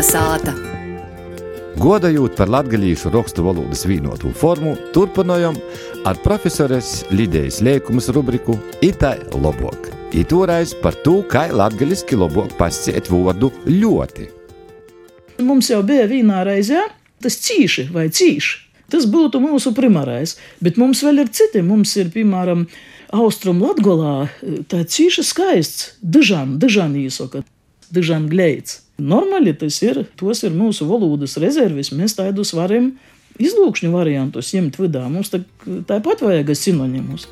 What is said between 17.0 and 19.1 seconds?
tas cīši vai cīši. Tas